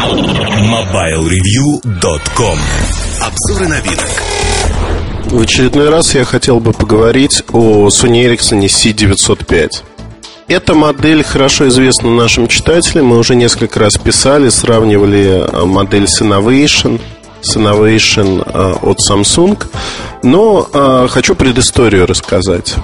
MobileReview.com 0.00 2.58
Обзоры 3.20 3.68
новинок. 3.68 4.08
В 5.26 5.42
очередной 5.42 5.90
раз 5.90 6.14
я 6.14 6.24
хотел 6.24 6.58
бы 6.58 6.72
поговорить 6.72 7.42
о 7.52 7.88
Sony 7.88 8.24
Ericsson 8.24 8.64
C905 8.64 9.68
эта 10.48 10.74
модель 10.74 11.22
хорошо 11.22 11.68
известна 11.68 12.10
нашим 12.10 12.48
читателям. 12.48 13.06
Мы 13.06 13.18
уже 13.18 13.36
несколько 13.36 13.78
раз 13.78 13.96
писали, 13.98 14.48
сравнивали 14.48 15.46
э, 15.46 15.64
модель 15.64 16.08
с 16.08 16.20
Innovation, 16.20 17.00
с 17.42 17.56
Innovation 17.56 18.42
э, 18.44 18.74
от 18.82 18.98
Samsung. 18.98 19.62
Но 20.22 20.68
э, 20.72 21.08
хочу 21.10 21.34
предысторию 21.34 22.06
рассказать. 22.06 22.74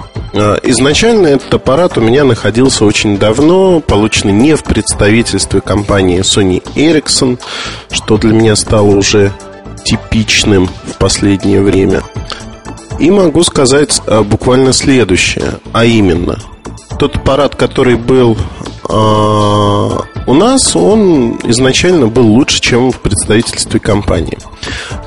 Изначально 0.63 1.27
этот 1.27 1.53
аппарат 1.53 1.97
у 1.97 2.01
меня 2.01 2.23
находился 2.23 2.85
очень 2.85 3.17
давно, 3.17 3.79
полученный 3.79 4.33
не 4.33 4.55
в 4.55 4.63
представительстве 4.63 5.61
компании 5.61 6.19
Sony 6.19 6.61
Ericsson, 6.75 7.39
что 7.89 8.17
для 8.17 8.33
меня 8.33 8.55
стало 8.55 8.87
уже 8.87 9.31
типичным 9.83 10.67
в 10.67 10.97
последнее 10.97 11.61
время. 11.61 12.03
И 12.99 13.09
могу 13.09 13.43
сказать 13.43 14.01
буквально 14.25 14.73
следующее, 14.73 15.53
а 15.71 15.85
именно– 15.85 16.37
тот 16.97 17.15
аппарат, 17.15 17.55
который 17.55 17.95
был 17.95 18.35
э, 18.89 19.89
у 20.27 20.33
нас, 20.33 20.75
он 20.75 21.39
изначально 21.45 22.07
был 22.07 22.27
лучше, 22.27 22.59
чем 22.59 22.91
в 22.91 22.99
представительстве 22.99 23.79
компании. 23.79 24.37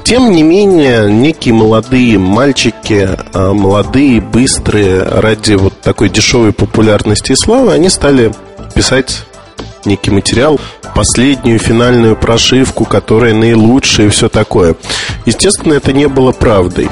Тем 0.02 0.32
не 0.32 0.42
менее, 0.42 1.12
некие 1.12 1.54
молодые 1.54 2.18
мальчики, 2.18 3.08
э, 3.32 3.52
молодые, 3.52 4.20
быстрые, 4.22 5.02
ради 5.02 5.52
вот 5.52 5.78
такой 5.82 6.08
дешевой 6.08 6.52
популярности 6.52 7.32
и 7.32 7.36
славы, 7.36 7.72
они 7.72 7.90
стали 7.90 8.32
писать 8.74 9.24
некий 9.84 10.10
материал, 10.10 10.58
последнюю 10.94 11.58
финальную 11.58 12.16
прошивку, 12.16 12.86
которая 12.86 13.34
наилучшая 13.34 14.06
и 14.06 14.10
все 14.10 14.30
такое. 14.30 14.74
Естественно, 15.26 15.74
это 15.74 15.92
не 15.92 16.08
было 16.08 16.32
правдой 16.32 16.88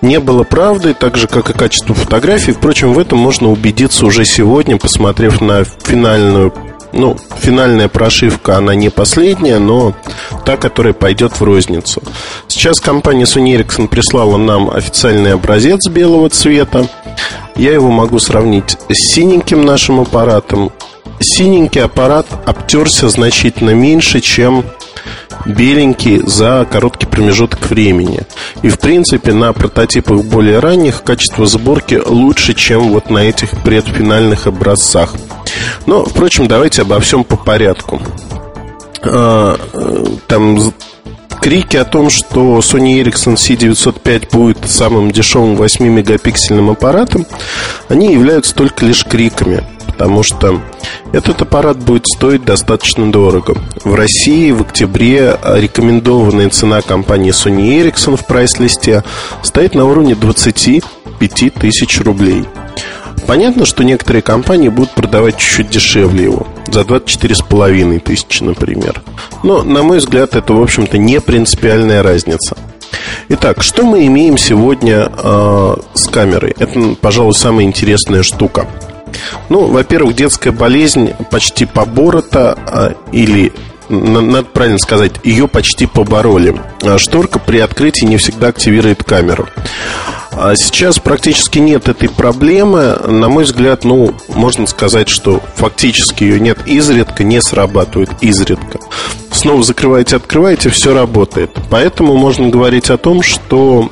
не 0.00 0.20
было 0.20 0.44
правдой, 0.44 0.94
так 0.94 1.16
же, 1.16 1.26
как 1.26 1.50
и 1.50 1.52
качество 1.52 1.94
фотографий. 1.94 2.52
Впрочем, 2.52 2.92
в 2.92 2.98
этом 2.98 3.18
можно 3.18 3.50
убедиться 3.50 4.06
уже 4.06 4.24
сегодня, 4.24 4.76
посмотрев 4.76 5.40
на 5.40 5.64
финальную 5.64 6.52
ну, 6.96 7.16
финальная 7.38 7.88
прошивка, 7.88 8.56
она 8.56 8.74
не 8.74 8.88
последняя, 8.88 9.58
но 9.58 9.94
та, 10.44 10.56
которая 10.56 10.92
пойдет 10.92 11.38
в 11.38 11.42
розницу. 11.42 12.02
Сейчас 12.48 12.80
компания 12.80 13.24
Sony 13.24 13.56
Ericsson 13.56 13.88
прислала 13.88 14.36
нам 14.36 14.70
официальный 14.70 15.34
образец 15.34 15.88
белого 15.88 16.30
цвета. 16.30 16.88
Я 17.56 17.72
его 17.72 17.90
могу 17.90 18.18
сравнить 18.18 18.76
с 18.88 19.14
синеньким 19.14 19.64
нашим 19.64 20.00
аппаратом. 20.00 20.72
Синенький 21.20 21.82
аппарат 21.82 22.26
обтерся 22.44 23.08
значительно 23.08 23.70
меньше, 23.70 24.20
чем 24.20 24.64
беленький 25.46 26.20
за 26.26 26.66
короткий 26.70 27.06
промежуток 27.06 27.70
времени. 27.70 28.20
И, 28.62 28.68
в 28.68 28.78
принципе, 28.78 29.32
на 29.32 29.52
прототипах 29.52 30.24
более 30.24 30.58
ранних 30.58 31.02
качество 31.02 31.46
сборки 31.46 32.00
лучше, 32.04 32.54
чем 32.54 32.90
вот 32.90 33.10
на 33.10 33.18
этих 33.18 33.50
предфинальных 33.62 34.46
образцах. 34.46 35.14
Но, 35.86 36.04
впрочем, 36.04 36.48
давайте 36.48 36.82
обо 36.82 37.00
всем 37.00 37.24
по 37.24 37.36
порядку. 37.36 38.00
А, 39.02 39.58
там 40.26 40.72
крики 41.40 41.76
о 41.76 41.84
том, 41.84 42.10
что 42.10 42.58
Sony 42.58 43.02
Ericsson 43.02 43.34
C905 43.34 44.30
будет 44.32 44.68
самым 44.68 45.10
дешевым 45.10 45.54
8-мегапиксельным 45.54 46.70
аппаратом, 46.70 47.26
они 47.88 48.12
являются 48.12 48.54
только 48.54 48.84
лишь 48.84 49.04
криками 49.04 49.64
потому 49.96 50.22
что 50.22 50.60
этот 51.12 51.40
аппарат 51.40 51.78
будет 51.78 52.06
стоить 52.06 52.44
достаточно 52.44 53.10
дорого. 53.10 53.56
В 53.82 53.94
России 53.94 54.50
в 54.50 54.60
октябре 54.60 55.38
рекомендованная 55.42 56.50
цена 56.50 56.82
компании 56.82 57.32
Sony 57.32 57.82
Ericsson 57.82 58.16
в 58.16 58.26
прайс-листе 58.26 59.04
стоит 59.42 59.74
на 59.74 59.86
уровне 59.86 60.14
25 60.14 61.54
тысяч 61.54 62.00
рублей. 62.00 62.44
Понятно, 63.26 63.66
что 63.66 63.82
некоторые 63.82 64.22
компании 64.22 64.68
будут 64.68 64.92
продавать 64.92 65.36
чуть-чуть 65.36 65.70
дешевле 65.70 66.24
его, 66.24 66.46
за 66.70 66.82
24,5 66.82 67.98
тысячи, 68.00 68.42
например. 68.42 69.02
Но, 69.42 69.62
на 69.62 69.82
мой 69.82 69.98
взгляд, 69.98 70.36
это, 70.36 70.52
в 70.52 70.62
общем-то, 70.62 70.96
не 70.98 71.20
принципиальная 71.20 72.02
разница. 72.02 72.56
Итак, 73.28 73.62
что 73.62 73.82
мы 73.82 74.06
имеем 74.06 74.38
сегодня 74.38 75.10
э, 75.10 75.76
с 75.94 76.06
камерой? 76.06 76.54
Это, 76.58 76.94
пожалуй, 77.00 77.34
самая 77.34 77.64
интересная 77.64 78.22
штука. 78.22 78.66
Ну, 79.48 79.66
во-первых, 79.66 80.14
детская 80.14 80.52
болезнь 80.52 81.12
почти 81.30 81.64
поборота 81.64 82.58
а, 82.66 82.94
или 83.12 83.52
надо 83.88 84.42
правильно 84.42 84.78
сказать, 84.78 85.12
ее 85.22 85.46
почти 85.46 85.86
побороли. 85.86 86.60
А 86.82 86.98
шторка 86.98 87.38
при 87.38 87.58
открытии 87.58 88.04
не 88.04 88.16
всегда 88.16 88.48
активирует 88.48 89.04
камеру. 89.04 89.48
А 90.38 90.54
сейчас 90.54 90.98
практически 90.98 91.58
нет 91.58 91.88
этой 91.88 92.10
проблемы. 92.10 92.98
На 93.06 93.30
мой 93.30 93.44
взгляд, 93.44 93.84
ну, 93.84 94.12
можно 94.28 94.66
сказать, 94.66 95.08
что 95.08 95.40
фактически 95.54 96.24
ее 96.24 96.38
нет. 96.38 96.58
Изредка 96.66 97.24
не 97.24 97.40
срабатывает, 97.40 98.10
изредка. 98.20 98.78
Снова 99.30 99.62
закрываете, 99.62 100.16
открываете, 100.16 100.68
все 100.68 100.92
работает. 100.92 101.56
Поэтому 101.70 102.16
можно 102.16 102.48
говорить 102.48 102.90
о 102.90 102.98
том, 102.98 103.22
что, 103.22 103.90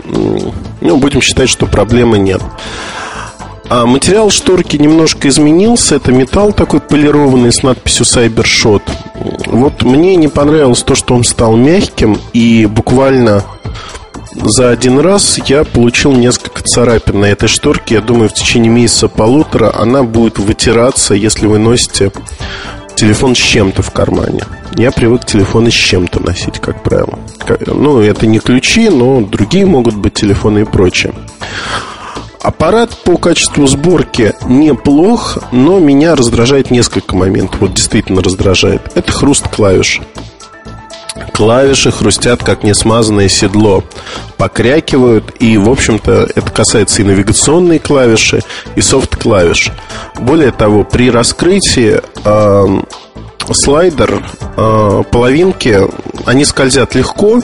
ну, 0.83 0.97
будем 0.99 1.23
считать, 1.23 1.49
что 1.49 1.65
проблемы 1.67 2.19
нет. 2.19 2.43
А 3.71 3.87
материал 3.87 4.29
шторки 4.29 4.77
немножко 4.77 5.29
изменился. 5.29 5.95
Это 5.95 6.13
металл 6.13 6.53
такой 6.53 6.81
полированный 6.81 7.53
с 7.53 7.63
надписью 7.63 8.05
Cybershot. 8.05 8.83
Вот 9.47 9.83
мне 9.83 10.17
не 10.17 10.29
понравилось 10.29 10.83
то, 10.83 10.95
что 10.95 11.15
он 11.15 11.25
стал 11.25 11.57
мягким 11.57 12.19
и 12.35 12.67
буквально 12.67 13.45
за 14.35 14.71
один 14.71 14.99
раз 14.99 15.39
я 15.47 15.65
получил 15.65 16.13
несколько 16.13 16.63
царапин 16.63 17.21
на 17.21 17.27
этой 17.27 17.49
шторке. 17.49 17.97
Я 17.97 18.01
думаю, 18.01 18.29
в 18.29 18.35
течение 18.35 18.71
месяца-полутора 18.71 19.73
она 19.75 20.03
будет 20.03 20.39
вытираться, 20.39 21.15
если 21.15 21.47
вы 21.47 21.59
носите 21.59 22.11
телефон 22.97 23.35
с 23.35 23.39
чем-то 23.39 23.83
в 23.83 23.91
кармане. 23.91 24.43
Я 24.77 24.91
привык 24.91 25.25
телефоны 25.25 25.71
с 25.71 25.75
чем-то 25.75 26.21
носить, 26.21 26.59
как 26.59 26.83
правило. 26.83 27.19
Ну, 27.67 28.01
это 28.01 28.27
не 28.27 28.41
ключи, 28.41 28.89
но 28.89 29.21
другие 29.21 29.67
могут 29.67 29.97
быть 29.97 30.15
телефоны 30.15 30.61
и 30.61 30.65
прочее. 30.65 31.15
Аппарат 32.43 32.91
по 33.05 33.17
качеству 33.17 33.67
сборки 33.67 34.35
неплох, 34.47 35.39
но 35.51 35.79
меня 35.79 36.15
раздражает 36.15 36.71
несколько 36.71 37.17
моментов. 37.17 37.61
Вот 37.61 37.75
действительно 37.75 38.23
раздражает. 38.23 38.83
Это 38.95 39.11
хруст 39.13 39.49
клавиш. 39.49 40.03
Клавиши 41.33 41.91
хрустят, 41.91 42.43
как 42.43 42.63
несмазанное 42.63 43.29
седло. 43.29 43.85
Покрякивают, 44.37 45.35
и, 45.39 45.57
в 45.57 45.71
общем-то, 45.71 46.29
это 46.35 46.51
касается 46.51 47.03
и 47.03 47.05
навигационной 47.05 47.79
клавиши, 47.79 48.43
и 48.77 48.81
софт-клавиш. 48.81 49.71
Более 50.19 50.51
того, 50.51 50.85
при 50.85 51.11
раскрытии 51.11 52.01
э, 52.25 52.83
слайдер, 53.53 54.25
э, 54.57 55.03
половинки, 55.11 55.81
они 56.27 56.45
скользят 56.45 56.95
легко, 56.95 57.41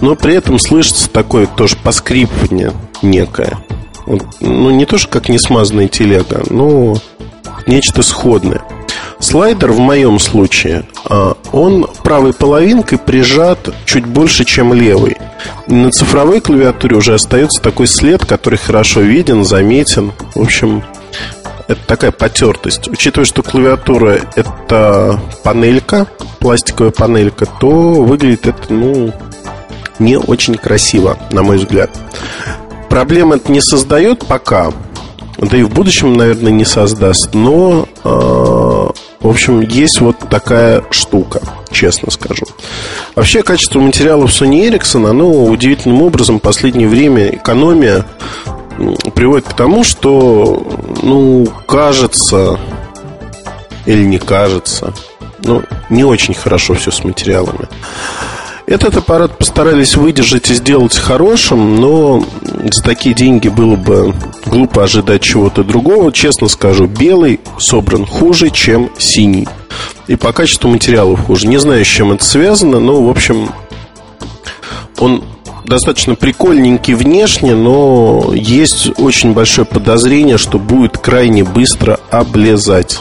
но 0.00 0.14
при 0.14 0.34
этом 0.34 0.58
слышится 0.58 1.10
такое 1.10 1.46
тоже 1.46 1.76
поскрипывание 1.76 2.72
некое 3.02 3.58
ну, 4.40 4.70
не 4.70 4.86
то, 4.86 4.98
что 4.98 5.10
как 5.10 5.28
несмазанная 5.28 5.88
телега, 5.88 6.42
но 6.50 6.96
нечто 7.66 8.02
сходное. 8.02 8.62
Слайдер 9.20 9.72
в 9.72 9.78
моем 9.78 10.18
случае, 10.18 10.84
а, 11.04 11.36
он 11.52 11.86
правой 12.04 12.32
половинкой 12.32 12.98
прижат 12.98 13.68
чуть 13.84 14.06
больше, 14.06 14.44
чем 14.44 14.72
левой. 14.72 15.16
На 15.66 15.90
цифровой 15.90 16.40
клавиатуре 16.40 16.96
уже 16.96 17.14
остается 17.14 17.60
такой 17.60 17.88
след, 17.88 18.24
который 18.24 18.58
хорошо 18.58 19.00
виден, 19.00 19.44
заметен. 19.44 20.12
В 20.34 20.42
общем, 20.42 20.84
это 21.66 21.80
такая 21.86 22.12
потертость. 22.12 22.88
Учитывая, 22.88 23.26
что 23.26 23.42
клавиатура 23.42 24.20
это 24.36 25.20
панелька, 25.42 26.06
пластиковая 26.38 26.92
панелька, 26.92 27.46
то 27.46 27.68
выглядит 27.68 28.46
это, 28.46 28.72
ну, 28.72 29.12
не 29.98 30.16
очень 30.16 30.54
красиво, 30.54 31.18
на 31.32 31.42
мой 31.42 31.58
взгляд. 31.58 31.90
Проблем 32.88 33.32
это 33.32 33.50
не 33.50 33.60
создает 33.60 34.26
пока, 34.26 34.72
да 35.38 35.56
и 35.56 35.62
в 35.62 35.70
будущем, 35.70 36.14
наверное, 36.14 36.50
не 36.52 36.64
создаст, 36.64 37.34
но, 37.34 37.86
э, 38.02 38.67
в 39.28 39.30
общем, 39.30 39.60
есть 39.60 40.00
вот 40.00 40.16
такая 40.30 40.82
штука, 40.90 41.42
честно 41.70 42.10
скажу. 42.10 42.46
Вообще, 43.14 43.42
качество 43.42 43.78
материалов 43.78 44.30
Sony 44.30 44.70
Ericsson, 44.70 45.06
оно 45.06 45.44
удивительным 45.44 46.00
образом 46.00 46.38
в 46.38 46.40
последнее 46.40 46.88
время 46.88 47.28
экономия 47.34 48.06
приводит 49.14 49.46
к 49.46 49.52
тому, 49.52 49.84
что, 49.84 50.66
ну, 51.02 51.46
кажется, 51.66 52.58
или 53.84 54.02
не 54.02 54.18
кажется, 54.18 54.94
ну, 55.44 55.62
не 55.90 56.04
очень 56.04 56.32
хорошо 56.32 56.72
все 56.72 56.90
с 56.90 57.04
материалами. 57.04 57.68
Этот 58.68 58.98
аппарат 58.98 59.38
постарались 59.38 59.96
выдержать 59.96 60.50
и 60.50 60.54
сделать 60.54 60.94
хорошим, 60.94 61.80
но 61.80 62.22
за 62.70 62.82
такие 62.82 63.14
деньги 63.14 63.48
было 63.48 63.76
бы 63.76 64.14
глупо 64.44 64.84
ожидать 64.84 65.22
чего-то 65.22 65.64
другого. 65.64 66.12
Честно 66.12 66.48
скажу, 66.48 66.86
белый 66.86 67.40
собран 67.58 68.04
хуже, 68.04 68.50
чем 68.50 68.90
синий. 68.98 69.48
И 70.06 70.16
по 70.16 70.34
качеству 70.34 70.68
материалов 70.68 71.24
хуже. 71.24 71.46
Не 71.46 71.56
знаю, 71.56 71.82
с 71.82 71.88
чем 71.88 72.12
это 72.12 72.22
связано, 72.22 72.78
но, 72.78 73.02
в 73.02 73.08
общем, 73.08 73.48
он 74.98 75.24
достаточно 75.64 76.14
прикольненький 76.14 76.92
внешне, 76.92 77.54
но 77.54 78.32
есть 78.34 78.90
очень 78.98 79.32
большое 79.32 79.66
подозрение, 79.66 80.36
что 80.36 80.58
будет 80.58 80.98
крайне 80.98 81.42
быстро 81.42 82.00
облезать. 82.10 83.00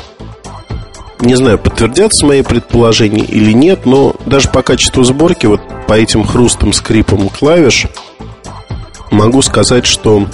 Не 1.20 1.36
знаю, 1.36 1.58
подтвердятся 1.58 2.26
мои 2.26 2.44
предположения 2.44 3.24
или 3.24 3.52
нет, 3.52 3.86
но 3.86 4.16
даже 4.26 4.50
по 4.50 4.62
качеству 4.62 5.04
сборки, 5.04 5.48
вот 5.48 5.62
по 5.88 5.94
этим 5.94 6.24
хрустам, 6.24 6.74
скрипам 6.74 7.30
клавиш, 7.30 7.88
могу 9.10 9.42
сказать, 9.42 9.86
что 9.86 10.28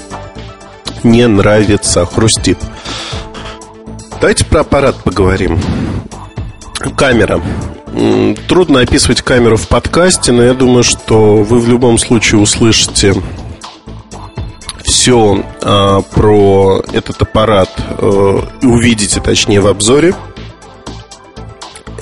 не 1.04 1.28
нравится, 1.28 2.06
хрустит. 2.06 2.58
Давайте 4.20 4.46
про 4.46 4.62
аппарат 4.62 4.96
поговорим. 5.04 5.60
Камера. 6.98 7.42
Трудно 8.48 8.82
описывать 8.82 9.22
камеру 9.22 9.56
в 9.58 9.68
подкасте, 9.68 10.32
но 10.32 10.44
я 10.44 10.54
думаю, 10.54 10.84
что 10.84 11.38
вы 11.44 11.60
в 11.60 11.70
любом 11.70 11.98
случае 11.98 12.42
услышите 12.42 13.14
все 14.84 15.44
а, 15.62 16.02
про 16.02 16.82
этот 16.92 17.22
аппарат 17.22 17.70
а, 17.78 18.44
и 18.62 18.66
увидите, 18.66 19.22
точнее, 19.22 19.60
в 19.60 19.68
обзоре. 19.68 20.16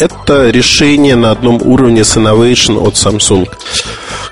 Это 0.02 0.50
решение 0.50 1.16
на 1.16 1.30
одном 1.30 1.62
уровне 1.62 2.04
с 2.04 2.18
Innovation 2.18 2.84
от 2.84 2.96
Samsung. 2.96 3.48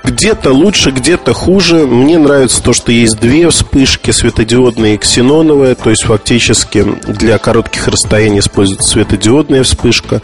Где-то 0.02 0.52
лучше, 0.52 0.90
где-то 0.90 1.32
хуже. 1.32 1.86
Мне 1.86 2.18
нравится 2.18 2.60
то, 2.60 2.72
что 2.72 2.90
есть 2.90 3.20
две 3.20 3.48
вспышки, 3.50 4.10
светодиодные 4.10 4.96
и 4.96 4.98
ксеноновые. 4.98 5.76
То 5.76 5.90
есть 5.90 6.02
фактически 6.02 6.84
для 7.06 7.38
коротких 7.38 7.86
расстояний 7.86 8.40
используется 8.40 8.88
светодиодная 8.88 9.62
вспышка. 9.62 10.22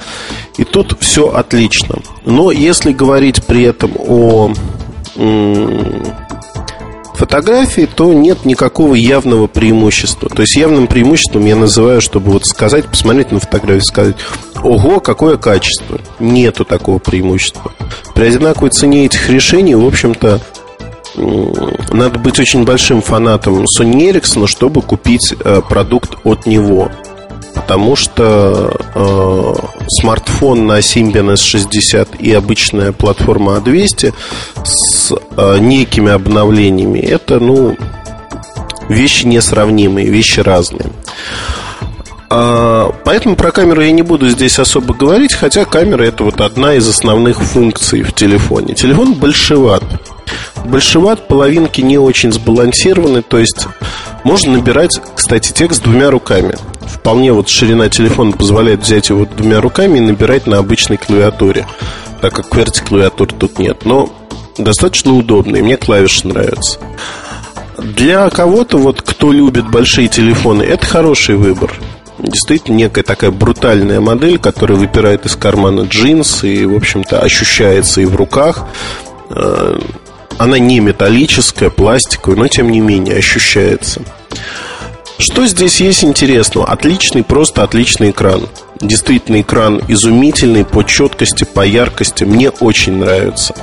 И 0.58 0.64
тут 0.64 0.96
все 0.98 1.28
отлично. 1.28 2.00
Но 2.24 2.50
если 2.50 2.92
говорить 2.92 3.44
при 3.44 3.62
этом 3.62 3.92
о 3.96 4.52
фотографии, 7.16 7.88
то 7.92 8.12
нет 8.12 8.44
никакого 8.44 8.94
явного 8.94 9.46
преимущества. 9.46 10.28
То 10.28 10.42
есть 10.42 10.56
явным 10.56 10.86
преимуществом 10.86 11.46
я 11.46 11.56
называю, 11.56 12.00
чтобы 12.00 12.30
вот 12.30 12.46
сказать, 12.46 12.86
посмотреть 12.86 13.32
на 13.32 13.40
фотографию, 13.40 13.82
сказать, 13.82 14.16
ого, 14.62 15.00
какое 15.00 15.36
качество. 15.36 16.00
Нету 16.18 16.64
такого 16.64 16.98
преимущества. 16.98 17.72
При 18.14 18.26
одинаковой 18.26 18.70
цене 18.70 19.06
этих 19.06 19.28
решений, 19.28 19.74
в 19.74 19.86
общем-то, 19.86 20.40
надо 21.92 22.18
быть 22.18 22.38
очень 22.38 22.64
большим 22.64 23.00
фанатом 23.00 23.64
Sony 23.64 24.10
Ericsson, 24.10 24.46
чтобы 24.46 24.82
купить 24.82 25.34
э, 25.38 25.62
продукт 25.66 26.14
от 26.24 26.46
него 26.46 26.90
потому 27.66 27.96
что 27.96 28.78
э, 28.94 29.54
смартфон 29.88 30.66
на 30.66 30.78
Symbian 30.78 31.34
S60 31.34 32.16
и 32.20 32.32
обычная 32.32 32.92
платформа 32.92 33.56
A200 33.56 34.14
с 34.62 35.12
э, 35.12 35.58
некими 35.58 36.12
обновлениями 36.12 37.00
это, 37.00 37.40
ну, 37.40 37.76
вещи 38.88 39.26
несравнимые, 39.26 40.08
вещи 40.08 40.38
разные. 40.38 40.92
А, 42.30 42.92
поэтому 43.04 43.34
про 43.34 43.50
камеру 43.50 43.82
я 43.82 43.90
не 43.90 44.02
буду 44.02 44.28
здесь 44.28 44.60
особо 44.60 44.94
говорить, 44.94 45.34
хотя 45.34 45.64
камера 45.64 46.04
это 46.04 46.22
вот 46.22 46.40
одна 46.40 46.74
из 46.74 46.88
основных 46.88 47.42
функций 47.42 48.02
в 48.02 48.12
телефоне. 48.12 48.74
Телефон 48.74 49.14
большеват. 49.14 49.82
Большеват, 50.64 51.26
половинки 51.26 51.80
не 51.80 51.98
очень 51.98 52.32
сбалансированы, 52.32 53.22
то 53.22 53.38
есть 53.38 53.66
можно 54.22 54.52
набирать, 54.52 55.00
кстати, 55.16 55.52
текст 55.52 55.82
двумя 55.82 56.12
руками 56.12 56.54
вполне 57.06 57.32
вот 57.32 57.48
ширина 57.48 57.88
телефона 57.88 58.32
позволяет 58.32 58.80
взять 58.80 59.10
его 59.10 59.26
двумя 59.26 59.60
руками 59.60 59.98
и 59.98 60.00
набирать 60.00 60.48
на 60.48 60.58
обычной 60.58 60.96
клавиатуре, 60.96 61.64
так 62.20 62.34
как 62.34 62.46
QWERTY 62.48 62.84
клавиатуры 62.84 63.32
тут 63.32 63.60
нет. 63.60 63.84
Но 63.84 64.12
достаточно 64.58 65.14
удобно, 65.14 65.54
и 65.54 65.62
мне 65.62 65.76
клавиши 65.76 66.26
нравятся. 66.26 66.80
Для 67.78 68.28
кого-то, 68.28 68.78
вот 68.78 69.02
кто 69.02 69.30
любит 69.30 69.70
большие 69.70 70.08
телефоны, 70.08 70.64
это 70.64 70.84
хороший 70.84 71.36
выбор. 71.36 71.72
Действительно, 72.18 72.74
некая 72.74 73.04
такая 73.04 73.30
брутальная 73.30 74.00
модель, 74.00 74.40
которая 74.40 74.76
выпирает 74.76 75.26
из 75.26 75.36
кармана 75.36 75.82
джинс 75.82 76.42
и, 76.42 76.66
в 76.66 76.74
общем-то, 76.74 77.20
ощущается 77.20 78.00
и 78.00 78.04
в 78.04 78.16
руках. 78.16 78.66
Э, 79.30 79.78
она 80.38 80.58
не 80.58 80.80
металлическая, 80.80 81.70
пластиковая, 81.70 82.36
но 82.36 82.48
тем 82.48 82.68
не 82.72 82.80
менее 82.80 83.16
ощущается. 83.16 84.02
Что 85.18 85.46
здесь 85.46 85.80
есть 85.80 86.04
интересного? 86.04 86.66
Отличный, 86.66 87.24
просто 87.24 87.62
отличный 87.62 88.10
экран. 88.10 88.48
Действительно, 88.80 89.40
экран 89.40 89.80
изумительный 89.88 90.64
по 90.64 90.82
четкости, 90.82 91.44
по 91.44 91.64
яркости. 91.64 92.24
Мне 92.24 92.50
очень 92.50 92.98
нравится. 92.98 93.54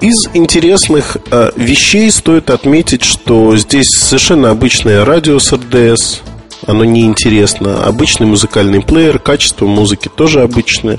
Из 0.00 0.28
интересных 0.34 1.16
э, 1.30 1.50
вещей 1.56 2.10
стоит 2.10 2.50
отметить, 2.50 3.02
что 3.04 3.56
здесь 3.56 3.88
совершенно 3.88 4.50
обычное 4.50 5.04
радио 5.04 5.38
с 5.38 5.52
РДС. 5.52 6.20
Оно 6.66 6.84
неинтересно. 6.84 7.84
Обычный 7.84 8.26
музыкальный 8.26 8.82
плеер, 8.82 9.18
качество 9.18 9.66
музыки 9.66 10.08
тоже 10.14 10.42
обычное 10.42 10.98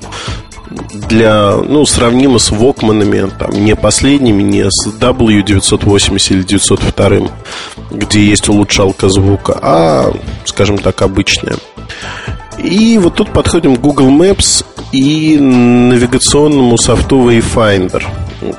для, 1.09 1.57
ну, 1.57 1.85
сравнимо 1.85 2.39
с 2.39 2.51
Вокманами, 2.51 3.29
там, 3.37 3.51
не 3.51 3.75
последними, 3.75 4.41
не 4.41 4.69
с 4.69 4.87
W980 4.87 6.33
или 6.33 6.43
902, 6.43 7.29
где 7.91 8.25
есть 8.25 8.49
улучшалка 8.49 9.09
звука, 9.09 9.57
а, 9.61 10.13
скажем 10.45 10.77
так, 10.77 11.01
обычная. 11.01 11.55
И 12.57 12.97
вот 12.97 13.15
тут 13.15 13.31
подходим 13.33 13.75
к 13.75 13.81
Google 13.81 14.09
Maps 14.09 14.65
и 14.91 15.37
навигационному 15.37 16.77
софту 16.77 17.29
Wayfinder. 17.29 18.03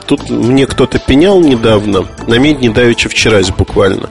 Тут 0.06 0.31
мне 0.31 0.67
кто-то 0.67 0.99
пенял 0.99 1.40
недавно, 1.40 2.06
на 2.26 2.38
медне 2.38 2.70
давеча 2.70 3.08
вчера 3.08 3.40
буквально, 3.56 4.11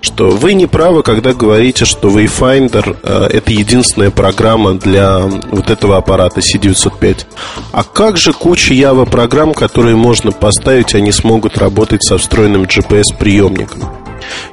что 0.00 0.30
вы 0.30 0.54
не 0.54 0.66
правы, 0.66 1.02
когда 1.02 1.34
говорите, 1.34 1.84
что 1.84 2.08
Wayfinder 2.08 2.96
э, 3.02 3.28
это 3.30 3.52
единственная 3.52 4.10
программа 4.10 4.74
для 4.74 5.20
вот 5.20 5.70
этого 5.70 5.96
аппарата 5.96 6.40
C905. 6.40 7.26
А 7.72 7.84
как 7.84 8.16
же 8.16 8.32
куча 8.32 8.74
Java 8.74 9.08
программ, 9.08 9.52
которые 9.52 9.96
можно 9.96 10.32
поставить, 10.32 10.94
они 10.94 11.12
смогут 11.12 11.58
работать 11.58 12.02
со 12.02 12.16
встроенным 12.16 12.62
GPS-приемником? 12.62 13.88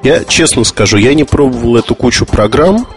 Я 0.04 0.24
честно 0.24 0.64
скажу, 0.64 0.98
я 0.98 1.14
не 1.14 1.24
пробовал 1.24 1.78
эту 1.78 1.96
кучу 1.96 2.26
программ, 2.26 2.88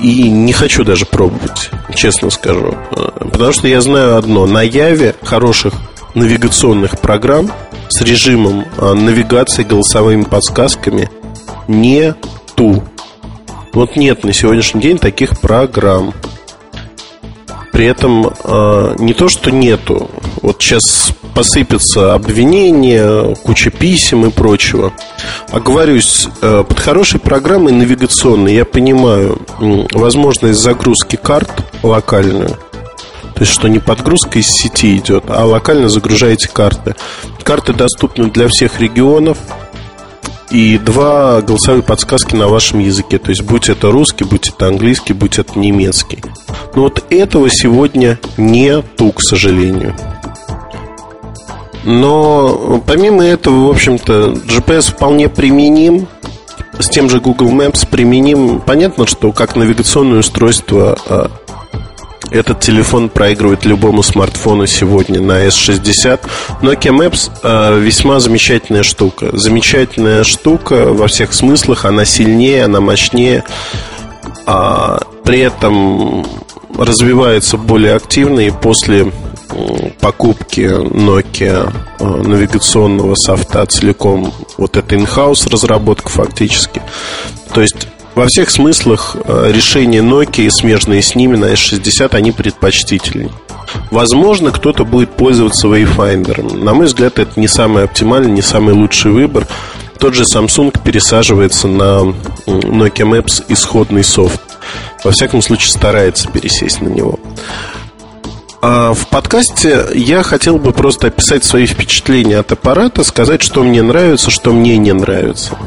и 0.00 0.28
не 0.28 0.52
хочу 0.52 0.84
даже 0.84 1.06
пробовать, 1.06 1.70
честно 1.94 2.30
скажу. 2.30 2.74
А, 2.90 3.28
потому 3.30 3.52
что 3.52 3.68
я 3.68 3.80
знаю 3.80 4.16
одно. 4.16 4.46
На 4.46 4.62
Яве 4.62 5.14
хороших 5.22 5.72
навигационных 6.14 6.98
программ 6.98 7.52
с 7.88 8.00
режимом 8.02 8.64
а, 8.76 8.94
навигации 8.94 9.62
голосовыми 9.62 10.22
подсказками 10.22 11.08
нету. 11.68 12.82
Вот 13.72 13.96
нет 13.96 14.24
на 14.24 14.32
сегодняшний 14.32 14.80
день 14.80 14.98
таких 14.98 15.38
программ. 15.38 16.12
При 17.76 17.84
этом 17.84 18.26
э, 18.26 18.96
не 19.00 19.12
то, 19.12 19.28
что 19.28 19.50
нету. 19.50 20.10
Вот 20.40 20.62
сейчас 20.62 21.12
посыпятся 21.34 22.14
обвинения, 22.14 23.34
куча 23.34 23.68
писем 23.70 24.24
и 24.24 24.30
прочего. 24.30 24.94
Оговорюсь, 25.50 26.26
э, 26.40 26.64
под 26.66 26.80
хорошей 26.80 27.20
программой 27.20 27.74
навигационной 27.74 28.54
я 28.54 28.64
понимаю 28.64 29.42
возможность 29.92 30.58
загрузки 30.58 31.16
карт 31.16 31.50
локальную. 31.82 32.48
То 32.48 33.40
есть, 33.40 33.52
что 33.52 33.68
не 33.68 33.78
подгрузка 33.78 34.38
из 34.38 34.46
сети 34.46 34.96
идет, 34.96 35.24
а 35.28 35.44
локально 35.44 35.90
загружаете 35.90 36.48
карты. 36.48 36.94
Карты 37.42 37.74
доступны 37.74 38.30
для 38.30 38.48
всех 38.48 38.80
регионов, 38.80 39.36
и 40.56 40.78
два 40.78 41.42
голосовые 41.42 41.82
подсказки 41.82 42.34
на 42.34 42.48
вашем 42.48 42.78
языке. 42.78 43.18
То 43.18 43.28
есть, 43.28 43.42
будь 43.42 43.68
это 43.68 43.90
русский, 43.90 44.24
будь 44.24 44.48
это 44.48 44.68
английский, 44.68 45.12
будь 45.12 45.38
это 45.38 45.58
немецкий. 45.58 46.22
Но 46.74 46.84
вот 46.84 47.04
этого 47.10 47.50
сегодня 47.50 48.18
нету, 48.38 49.12
к 49.12 49.20
сожалению. 49.20 49.94
Но 51.84 52.82
помимо 52.86 53.22
этого, 53.22 53.66
в 53.66 53.70
общем-то, 53.70 54.30
GPS 54.46 54.92
вполне 54.92 55.28
применим. 55.28 56.08
С 56.78 56.88
тем 56.88 57.10
же 57.10 57.20
Google 57.20 57.50
Maps 57.50 57.86
применим. 57.86 58.60
Понятно, 58.60 59.06
что 59.06 59.32
как 59.32 59.56
навигационное 59.56 60.20
устройство 60.20 60.98
а, 61.06 61.30
этот 62.30 62.60
телефон 62.60 63.08
проигрывает 63.08 63.64
любому 63.64 64.02
смартфону 64.02 64.66
сегодня 64.66 65.20
на 65.20 65.46
S60. 65.46 66.20
Nokia 66.62 66.92
Maps 66.92 67.30
э, 67.42 67.78
весьма 67.78 68.20
замечательная 68.20 68.82
штука. 68.82 69.30
Замечательная 69.32 70.24
штука 70.24 70.92
во 70.92 71.06
всех 71.06 71.32
смыслах. 71.32 71.84
Она 71.84 72.04
сильнее, 72.04 72.64
она 72.64 72.80
мощнее. 72.80 73.44
А, 74.46 75.00
при 75.24 75.40
этом 75.40 76.26
развивается 76.76 77.56
более 77.56 77.94
активно 77.94 78.40
и 78.40 78.50
после 78.50 79.10
покупки 80.00 80.60
Nokia 80.60 81.72
э, 81.98 82.04
навигационного 82.04 83.14
софта 83.14 83.64
целиком 83.66 84.32
вот 84.56 84.76
это 84.76 84.94
in-house 84.94 85.48
разработка 85.50 86.08
фактически. 86.08 86.82
То 87.54 87.62
есть 87.62 87.88
Во 88.16 88.26
всех 88.28 88.48
смыслах 88.48 89.14
э, 89.26 89.52
решения 89.52 89.98
Nokia 89.98 90.46
и 90.46 90.50
смежные 90.50 91.02
с 91.02 91.14
ними 91.14 91.36
на 91.36 91.52
S60 91.52 92.14
они 92.14 92.32
предпочтительнее. 92.32 93.30
Возможно, 93.90 94.52
кто-то 94.52 94.86
будет 94.86 95.10
пользоваться 95.10 95.68
Wayfinder. 95.68 96.56
На 96.56 96.72
мой 96.72 96.86
взгляд, 96.86 97.18
это 97.18 97.38
не 97.38 97.46
самый 97.46 97.84
оптимальный, 97.84 98.30
не 98.30 98.40
самый 98.40 98.72
лучший 98.72 99.10
выбор. 99.10 99.46
Тот 99.98 100.14
же 100.14 100.22
Samsung 100.22 100.74
пересаживается 100.82 101.68
на 101.68 102.14
Nokia 102.46 103.04
Maps 103.04 103.44
исходный 103.48 104.02
софт. 104.02 104.40
Во 105.04 105.10
всяком 105.10 105.42
случае, 105.42 105.72
старается 105.72 106.28
пересесть 106.28 106.80
на 106.80 106.88
него. 106.88 107.20
А 108.62 108.94
в 108.94 109.08
подкасте 109.08 109.88
я 109.94 110.22
хотел 110.22 110.58
бы 110.58 110.72
просто 110.72 111.08
описать 111.08 111.44
свои 111.44 111.66
впечатления 111.66 112.38
от 112.38 112.50
аппарата, 112.50 113.04
сказать, 113.04 113.42
что 113.42 113.62
мне 113.62 113.82
нравится, 113.82 114.30
что 114.30 114.54
мне 114.54 114.78
не 114.78 114.94
нравится. 114.94 115.58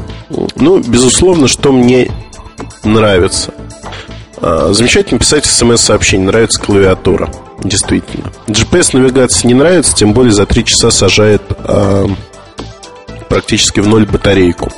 Ну, 0.56 0.80
безусловно, 0.80 1.46
что 1.46 1.70
мне 1.70 2.10
нравится. 2.84 3.52
А, 4.38 4.72
замечательно 4.72 5.20
писать 5.20 5.46
смс-сообщение, 5.46 6.26
нравится 6.26 6.60
клавиатура. 6.60 7.30
Действительно. 7.62 8.32
GPS-навигация 8.46 9.48
не 9.48 9.54
нравится, 9.54 9.94
тем 9.94 10.12
более 10.12 10.32
за 10.32 10.46
3 10.46 10.64
часа 10.64 10.90
сажает 10.90 11.42
а, 11.58 12.06
практически 13.28 13.80
в 13.80 13.88
ноль 13.88 14.06
батарейку. 14.06 14.70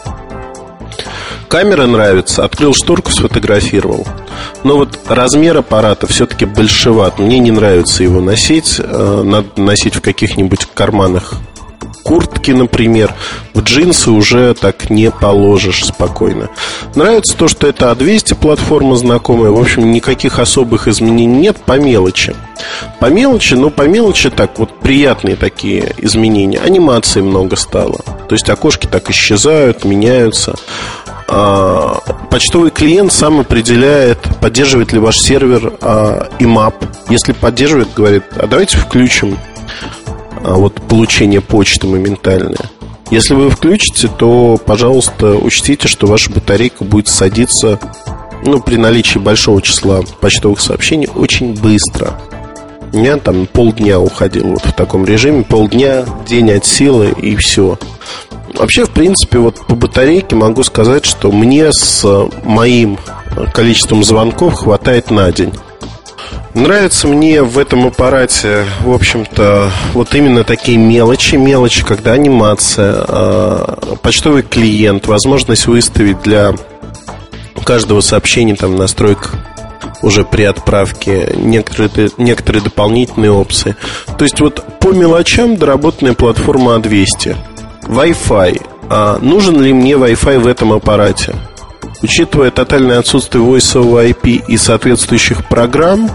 Камера 1.49 1.87
нравится, 1.87 2.45
открыл 2.45 2.75
шторку, 2.75 3.12
сфотографировал. 3.12 4.07
Но 4.65 4.79
вот 4.79 4.99
размер 5.07 5.59
аппарата 5.59 6.07
все-таки 6.07 6.47
большеват. 6.47 7.19
Мне 7.19 7.39
не 7.41 7.51
нравится 7.51 8.03
его 8.03 8.23
носить. 8.23 8.77
Э, 8.79 9.23
надо 9.23 9.61
носить 9.61 9.95
в 9.95 10.01
каких-нибудь 10.01 10.67
карманах 10.73 11.35
куртки, 12.03 12.51
например, 12.51 13.15
в 13.55 13.61
джинсы 13.61 14.11
уже 14.11 14.55
так 14.55 14.91
не 14.91 15.11
положишь 15.11 15.85
спокойно. 15.85 16.51
Нравится 16.94 17.37
то, 17.37 17.49
что 17.49 17.66
это 17.66 17.90
А200 17.90 18.34
платформа 18.34 18.96
знакомая. 18.96 19.50
В 19.50 19.58
общем, 19.58 19.90
никаких 19.90 20.38
особых 20.38 20.88
изменений 20.88 21.26
нет 21.26 21.56
по 21.56 21.78
мелочи. 21.78 22.34
По 23.00 23.06
мелочи, 23.06 23.54
но 23.54 23.70
по 23.70 23.82
мелочи 23.82 24.30
так 24.30 24.58
вот 24.58 24.78
приятные 24.80 25.37
такие 25.37 25.94
изменения. 25.99 26.58
Анимации 26.58 27.22
много 27.22 27.56
стало. 27.56 27.99
То 28.28 28.34
есть 28.34 28.49
окошки 28.50 28.87
так 28.87 29.11
исчезают, 29.11 29.84
меняются. 29.84 30.54
А, 31.28 31.99
почтовый 32.30 32.70
клиент 32.70 33.12
сам 33.12 33.40
определяет, 33.40 34.18
поддерживает 34.40 34.92
ли 34.92 34.99
ваш 34.99 35.18
сервер 35.18 35.72
а, 35.80 36.28
IMAP. 36.38 36.75
Если 37.08 37.32
поддерживает, 37.32 37.94
говорит, 37.94 38.25
а 38.37 38.46
давайте 38.46 38.76
включим 38.76 39.38
а 40.44 40.54
вот 40.54 40.75
получение 40.88 41.40
почты 41.40 41.87
моментальное. 41.87 42.70
Если 43.12 43.35
вы 43.35 43.50
включите, 43.50 44.09
то, 44.09 44.59
пожалуйста, 44.64 45.35
учтите, 45.35 45.87
что 45.87 46.07
ваша 46.07 46.31
батарейка 46.31 46.83
будет 46.83 47.09
садиться 47.09 47.78
ну, 48.42 48.59
при 48.59 48.76
наличии 48.76 49.19
большого 49.19 49.61
числа 49.61 50.00
почтовых 50.23 50.62
сообщений 50.62 51.11
очень 51.14 51.52
быстро. 51.52 52.19
У 52.90 52.97
меня 52.97 53.19
там 53.19 53.45
полдня 53.45 54.00
уходил 54.00 54.52
вот 54.52 54.64
в 54.64 54.73
таком 54.73 55.04
режиме, 55.04 55.42
полдня, 55.42 56.07
день 56.26 56.52
от 56.52 56.64
силы 56.64 57.14
и 57.21 57.37
все. 57.37 57.78
Вообще, 58.54 58.87
в 58.87 58.90
принципе, 58.90 59.40
вот 59.40 59.61
по 59.66 59.75
батарейке 59.75 60.35
могу 60.35 60.62
сказать, 60.62 61.04
что 61.04 61.31
мне 61.31 61.71
с 61.71 62.07
моим 62.45 62.99
количеством 63.52 64.04
звонков 64.04 64.54
хватает 64.54 65.11
на 65.11 65.31
день. 65.33 65.52
Нравится 66.54 67.09
мне 67.09 67.42
в 67.42 67.59
этом 67.59 67.87
аппарате, 67.87 68.64
в 68.82 68.92
общем-то, 68.92 69.71
вот 69.94 70.14
именно 70.14 70.44
такие 70.44 70.76
мелочи. 70.76 71.37
Мелочи, 71.37 71.82
когда 71.82 72.12
анимация, 72.12 72.94
а, 73.09 73.97
почтовый 74.02 74.42
клиент, 74.42 75.06
возможность 75.06 75.66
выставить 75.66 76.21
для 76.21 76.52
каждого 77.64 78.00
сообщения 78.02 78.54
там 78.54 78.76
настройка 78.76 79.30
уже 80.02 80.25
при 80.25 80.42
отправке 80.42 81.32
некоторые, 81.37 82.11
некоторые 82.18 82.62
дополнительные 82.62 83.30
опции. 83.30 83.76
То 84.18 84.25
есть 84.25 84.40
вот 84.40 84.62
по 84.80 84.88
мелочам 84.92 85.56
доработанная 85.56 86.14
платформа 86.14 86.76
А200. 86.76 87.37
Wi-Fi. 87.85 88.62
А 88.90 89.18
нужен 89.21 89.61
ли 89.62 89.73
мне 89.73 89.92
Wi-Fi 89.92 90.40
в 90.40 90.47
этом 90.47 90.73
аппарате? 90.73 91.35
Учитывая 92.02 92.50
тотальное 92.50 92.99
отсутствие 92.99 93.44
Voice 93.44 93.80
over 93.80 94.11
IP 94.11 94.44
и 94.49 94.56
соответствующих 94.56 95.47
программ, 95.47 96.11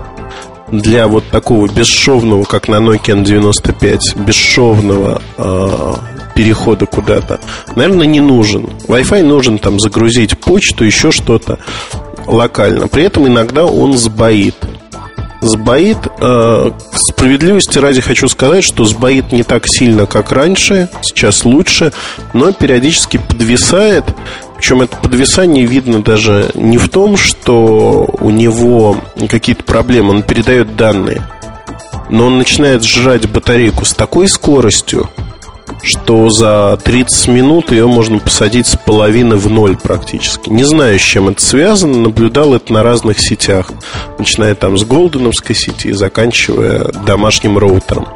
для 0.71 1.07
вот 1.07 1.25
такого 1.29 1.67
бесшовного, 1.67 2.43
как 2.43 2.67
на 2.67 2.75
Nokia 2.75 3.23
N95, 3.23 4.25
бесшовного 4.25 5.21
э, 5.37 5.93
перехода 6.35 6.85
куда-то, 6.85 7.39
наверное, 7.75 8.05
не 8.05 8.19
нужен. 8.19 8.69
Wi-Fi 8.87 9.23
нужен 9.23 9.59
там 9.59 9.79
загрузить 9.79 10.37
почту, 10.37 10.85
еще 10.85 11.11
что-то 11.11 11.59
локально. 12.25 12.87
При 12.87 13.03
этом 13.03 13.27
иногда 13.27 13.65
он 13.65 13.97
сбоит. 13.97 14.55
Сбоит, 15.47 15.97
э, 16.19 16.71
справедливости 16.91 17.79
ради 17.79 18.01
хочу 18.01 18.27
сказать, 18.27 18.65
что 18.65 18.83
сбоит 18.83 19.31
не 19.31 19.43
так 19.43 19.63
сильно, 19.65 20.05
как 20.05 20.33
раньше, 20.33 20.89
сейчас 21.01 21.45
лучше, 21.45 21.93
но 22.33 22.51
периодически 22.51 23.15
подвисает. 23.15 24.03
Причем 24.57 24.81
это 24.81 24.97
подвисание 24.97 25.65
видно 25.65 26.03
даже 26.03 26.51
не 26.53 26.77
в 26.77 26.89
том, 26.89 27.15
что 27.15 28.13
у 28.19 28.29
него 28.29 28.97
какие-то 29.29 29.63
проблемы, 29.63 30.09
он 30.09 30.23
передает 30.23 30.75
данные, 30.75 31.25
но 32.09 32.25
он 32.25 32.37
начинает 32.37 32.83
сжирать 32.83 33.29
батарейку 33.29 33.85
с 33.85 33.93
такой 33.93 34.27
скоростью, 34.27 35.09
что 35.81 36.29
за 36.29 36.77
30 36.83 37.27
минут 37.27 37.71
ее 37.71 37.87
можно 37.87 38.19
посадить 38.19 38.67
с 38.67 38.75
половины 38.75 39.35
в 39.35 39.49
ноль 39.49 39.77
практически. 39.77 40.49
Не 40.49 40.63
знаю, 40.63 40.99
с 40.99 41.01
чем 41.01 41.29
это 41.29 41.41
связано, 41.41 41.97
наблюдал 41.97 42.53
это 42.53 42.73
на 42.73 42.83
разных 42.83 43.19
сетях, 43.19 43.71
начиная 44.17 44.55
там 44.55 44.77
с 44.77 44.83
голденовской 44.83 45.55
сети 45.55 45.89
и 45.89 45.93
заканчивая 45.93 46.91
домашним 47.05 47.57
роутером. 47.57 48.07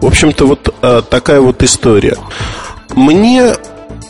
В 0.00 0.06
общем-то, 0.06 0.46
вот 0.46 0.74
э, 0.82 1.02
такая 1.08 1.40
вот 1.40 1.62
история. 1.62 2.16
Мне 2.94 3.54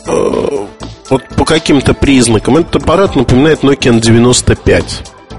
э, 0.05 0.65
вот 1.09 1.23
по 1.35 1.45
каким-то 1.45 1.93
признакам 1.93 2.57
этот 2.57 2.77
аппарат 2.77 3.15
напоминает 3.15 3.63
Nokia 3.63 3.99
N95. 3.99 4.83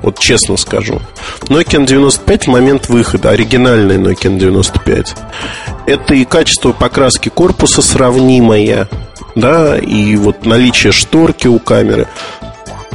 Вот 0.03 0.19
честно 0.19 0.57
скажу. 0.57 1.01
Nokia 1.43 1.85
N95 1.85 2.45
в 2.45 2.47
момент 2.49 2.89
выхода, 2.89 3.31
оригинальный 3.31 3.97
Nokia 3.97 4.37
N95. 4.37 5.09
Это 5.91 6.15
и 6.15 6.25
качество 6.25 6.71
покраски 6.71 7.31
корпуса 7.31 7.83
сравнимое, 7.83 8.89
да, 9.35 9.77
и 9.77 10.15
вот 10.15 10.47
наличие 10.47 10.93
шторки 10.93 11.49
у 11.49 11.59
камеры. 11.59 12.07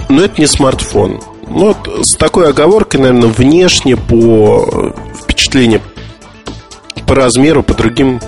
Но 0.08 0.24
это 0.24 0.40
не 0.40 0.48
смартфон. 0.48 1.20
Ну, 1.50 1.74
вот 1.74 2.06
с 2.06 2.16
такой 2.16 2.48
оговоркой, 2.48 3.02
наверное, 3.02 3.28
внешне 3.28 3.98
по 3.98 4.94
впечатлению 5.22 5.82
по 7.06 7.16
размеру, 7.16 7.64
по 7.64 7.74
другим 7.74 8.22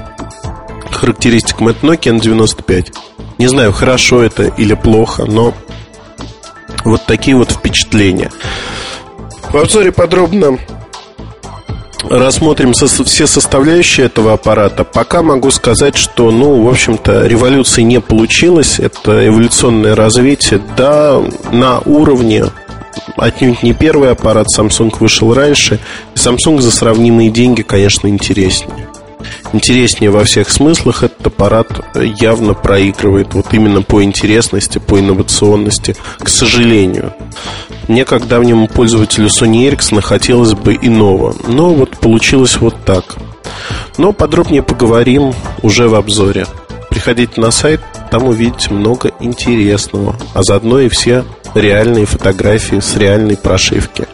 характеристикам 0.91 1.69
это 1.69 1.87
Nokia 1.87 2.19
N95. 2.19 2.93
Не 3.37 3.47
знаю, 3.47 3.71
хорошо 3.71 4.21
это 4.21 4.43
или 4.43 4.73
плохо, 4.73 5.23
но 5.23 5.53
вот 6.83 7.05
такие 7.05 7.37
вот 7.37 7.51
впечатления. 7.51 8.31
В 9.49 9.55
обзоре 9.55 9.93
подробно 9.93 10.59
рассмотрим 12.09 12.73
все 12.73 13.27
составляющие 13.27 14.05
этого 14.05 14.33
аппарата. 14.33 14.83
Пока 14.83 15.21
могу 15.21 15.51
сказать, 15.51 15.95
что, 15.95 16.31
ну, 16.31 16.63
в 16.63 16.69
общем-то, 16.69 17.25
революции 17.27 17.81
не 17.81 17.99
получилось. 17.99 18.79
Это 18.79 19.27
эволюционное 19.27 19.95
развитие. 19.95 20.61
Да, 20.75 21.21
на 21.51 21.79
уровне 21.79 22.45
отнюдь 23.15 23.63
не 23.63 23.73
первый 23.73 24.11
аппарат 24.11 24.47
Samsung 24.55 24.93
вышел 24.99 25.33
раньше. 25.33 25.79
Samsung 26.15 26.61
за 26.61 26.71
сравнимые 26.71 27.29
деньги, 27.29 27.61
конечно, 27.61 28.07
интереснее 28.07 28.87
интереснее 29.53 30.11
во 30.11 30.23
всех 30.23 30.49
смыслах, 30.49 31.03
этот 31.03 31.27
аппарат 31.27 31.67
явно 31.95 32.53
проигрывает 32.53 33.33
вот 33.33 33.53
именно 33.53 33.81
по 33.81 34.03
интересности, 34.03 34.77
по 34.77 34.99
инновационности, 34.99 35.95
к 36.19 36.29
сожалению. 36.29 37.13
Мне, 37.87 38.05
как 38.05 38.27
давнему 38.27 38.67
пользователю 38.67 39.27
Sony 39.27 39.69
Ericsson, 39.69 40.01
хотелось 40.01 40.53
бы 40.53 40.75
иного, 40.75 41.35
но 41.47 41.73
вот 41.73 41.97
получилось 41.97 42.57
вот 42.57 42.75
так. 42.85 43.15
Но 43.97 44.11
подробнее 44.11 44.61
поговорим 44.63 45.33
уже 45.61 45.87
в 45.87 45.95
обзоре. 45.95 46.45
Приходите 46.89 47.39
на 47.39 47.51
сайт, 47.51 47.81
там 48.11 48.25
увидите 48.25 48.73
много 48.73 49.11
интересного, 49.19 50.15
а 50.33 50.43
заодно 50.43 50.79
и 50.79 50.89
все 50.89 51.23
реальные 51.53 52.05
фотографии 52.05 52.79
с 52.79 52.95
реальной 52.95 53.37
прошивки, 53.37 54.05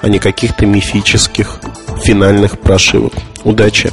а 0.00 0.08
не 0.08 0.18
каких-то 0.18 0.66
мифических 0.66 1.60
финальных 2.02 2.58
прошивок. 2.58 3.12
Удачи! 3.44 3.92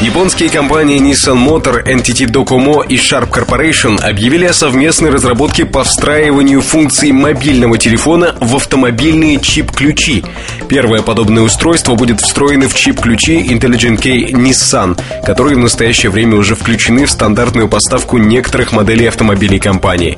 Японские 0.00 0.48
компании 0.48 1.00
Nissan 1.00 1.44
Motor, 1.44 1.84
NTT 1.84 2.30
Docomo 2.30 2.86
и 2.86 2.94
Sharp 2.94 3.30
Corporation 3.32 4.00
объявили 4.00 4.44
о 4.44 4.52
совместной 4.52 5.10
разработке 5.10 5.66
по 5.66 5.82
встраиванию 5.82 6.60
функций 6.60 7.10
мобильного 7.10 7.78
телефона 7.78 8.36
в 8.40 8.54
автомобильные 8.54 9.40
чип-ключи. 9.40 10.24
Первое 10.68 11.02
подобное 11.02 11.42
устройство 11.42 11.96
будет 11.96 12.20
встроено 12.20 12.68
в 12.68 12.76
чип-ключи 12.76 13.40
Intelligent 13.40 14.00
Key 14.00 14.30
Nissan, 14.30 14.96
которые 15.26 15.56
в 15.56 15.58
настоящее 15.58 16.10
время 16.10 16.36
уже 16.36 16.54
включены 16.54 17.06
в 17.06 17.10
стандартную 17.10 17.68
поставку 17.68 18.18
некоторых 18.18 18.70
моделей 18.70 19.06
автомобилей 19.06 19.58
компании. 19.58 20.16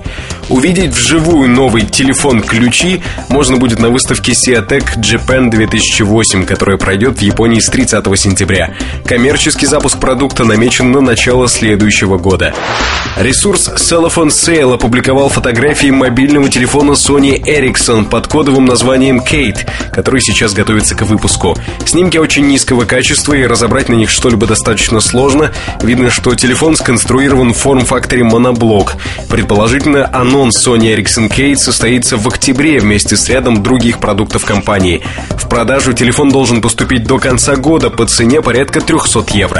Увидеть 0.50 0.90
вживую 0.90 1.49
новый 1.49 1.87
телефон-ключи 1.87 3.00
можно 3.30 3.56
будет 3.56 3.78
на 3.78 3.88
выставке 3.88 4.32
Seatec 4.32 4.99
Japan 4.99 5.49
2008, 5.49 6.44
которая 6.44 6.76
пройдет 6.76 7.18
в 7.18 7.22
Японии 7.22 7.60
с 7.60 7.70
30 7.70 8.04
сентября. 8.18 8.75
Коммерческий 9.06 9.70
запуск 9.71 10.00
продукта 10.00 10.45
намечен 10.45 10.91
на 10.91 11.00
начало 11.00 11.47
следующего 11.47 12.19
года. 12.19 12.53
Ресурс 13.17 13.69
Cellophone 13.69 14.31
Sale 14.31 14.75
опубликовал 14.75 15.29
фотографии 15.29 15.91
мобильного 15.91 16.49
телефона 16.49 16.93
Sony 16.93 17.41
Ericsson 17.41 18.07
под 18.09 18.27
кодовым 18.27 18.65
названием 18.65 19.21
Kate, 19.21 19.69
который 19.93 20.23
сейчас 20.23 20.55
готовится 20.55 20.97
к 20.97 21.03
выпуску. 21.03 21.57
Снимки 21.85 22.17
очень 22.17 22.49
низкого 22.49 22.85
качества 22.85 23.35
и 23.35 23.47
разобрать 23.47 23.89
на 23.89 23.95
них 23.95 24.11
что-либо 24.11 24.49
достаточно 24.49 24.99
сложно. 24.99 25.53
Видно, 25.83 26.11
что 26.11 26.35
телефон 26.35 26.75
сконструирован 26.75 27.53
в 27.53 27.57
форм-факторе 27.57 28.25
моноблок. 28.25 28.95
Предположительно, 29.29 30.11
анонс 30.12 30.67
Sony 30.67 30.97
Ericsson 30.97 31.29
Kate 31.31 31.57
состоится 31.57 32.17
в 32.17 32.27
октябре 32.27 32.81
вместе 32.81 33.17
с 33.17 33.29
рядом 33.29 33.62
других 33.62 34.00
продуктов 34.00 34.45
компании. 34.45 35.03
В 35.31 35.49
продажу 35.49 35.93
телефон 35.93 36.31
должен 36.31 36.61
поступить 36.61 37.05
до 37.05 37.19
конца 37.19 37.55
года 37.55 37.91
по 37.91 38.05
цене 38.07 38.43
порядка 38.43 38.81
300 38.81 39.27
евро. 39.35 39.60